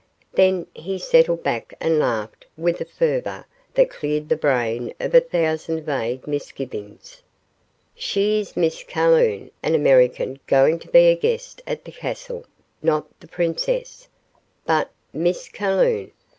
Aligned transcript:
Then 0.33 0.65
he 0.73 0.97
settled 0.97 1.43
back 1.43 1.75
and 1.79 1.99
laughed 1.99 2.47
with 2.57 2.81
a 2.81 2.85
fervor 2.85 3.45
that 3.75 3.91
cleared 3.91 4.29
the 4.29 4.35
brain 4.35 4.91
of 4.99 5.13
a 5.13 5.21
thousand 5.21 5.83
vague 5.85 6.25
misgivings. 6.25 7.21
"She 7.93 8.39
is 8.39 8.57
Miss 8.57 8.81
Calhoun, 8.81 9.51
an 9.61 9.75
American 9.75 10.39
going 10.47 10.79
to 10.79 10.87
be 10.87 11.05
a 11.09 11.15
guest 11.15 11.61
at 11.67 11.85
the 11.85 11.91
castle," 11.91 12.45
not 12.81 13.05
the 13.19 13.27
princess, 13.27 14.07
but 14.65 14.89
Miss 15.13 15.47
Calhoun. 15.47 16.11